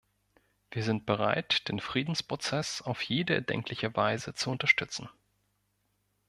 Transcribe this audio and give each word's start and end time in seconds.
Wir 0.71 0.81
sind 0.81 1.05
bereit, 1.05 1.67
den 1.69 1.79
Friedensprozess 1.79 2.81
auf 2.81 3.03
jede 3.03 3.35
erdenkliche 3.35 3.95
Weise 3.95 4.33
zu 4.33 4.49
unterstützen. 4.49 5.07